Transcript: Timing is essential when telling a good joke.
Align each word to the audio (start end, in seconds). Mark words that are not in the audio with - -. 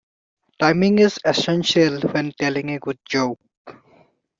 Timing 0.57 0.97
is 0.97 1.19
essential 1.23 2.01
when 2.09 2.31
telling 2.31 2.71
a 2.71 2.79
good 2.79 2.97
joke. 3.05 3.39